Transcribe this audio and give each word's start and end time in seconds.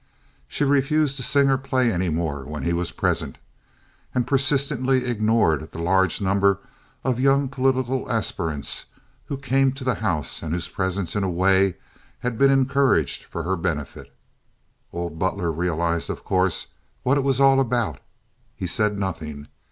She 0.47 0.63
refused 0.63 1.15
to 1.17 1.21
sing 1.21 1.47
or 1.51 1.59
play 1.59 1.91
any 1.91 2.09
more 2.09 2.43
when 2.43 2.63
he 2.63 2.73
was 2.73 2.89
present, 2.89 3.37
and 4.15 4.25
persistently 4.25 5.05
ignored 5.05 5.69
the 5.71 5.77
large 5.77 6.19
number 6.19 6.57
of 7.03 7.19
young 7.19 7.47
political 7.47 8.09
aspirants 8.11 8.85
who 9.25 9.37
came 9.37 9.71
to 9.73 9.83
the 9.83 9.93
house, 9.93 10.41
and 10.41 10.55
whose 10.55 10.67
presence 10.67 11.15
in 11.15 11.23
a 11.23 11.29
way 11.29 11.75
had 12.21 12.39
been 12.39 12.49
encouraged 12.49 13.25
for 13.25 13.43
her 13.43 13.55
benefit. 13.55 14.11
Old 14.91 15.19
Butler 15.19 15.51
realized, 15.51 16.09
of 16.09 16.23
course, 16.23 16.65
what 17.03 17.15
it 17.15 17.23
was 17.23 17.39
all 17.39 17.59
about. 17.59 17.99
He 18.55 18.65
said 18.65 18.97
nothing. 18.97 19.49